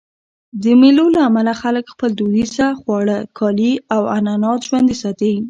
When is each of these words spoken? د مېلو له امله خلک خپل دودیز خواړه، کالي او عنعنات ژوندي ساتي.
د 0.63 0.63
مېلو 0.81 1.05
له 1.15 1.21
امله 1.29 1.53
خلک 1.61 1.85
خپل 1.93 2.09
دودیز 2.19 2.53
خواړه، 2.79 3.17
کالي 3.37 3.73
او 3.95 4.01
عنعنات 4.15 4.59
ژوندي 4.67 4.95
ساتي. 5.03 5.33